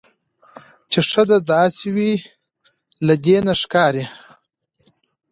چې 0.91 0.99
ښځه 1.11 1.37
داسې 1.51 1.87
وي. 1.95 2.13
له 3.05 3.15
دې 3.23 3.37
نه 3.47 3.53
ښکاري 3.61 4.05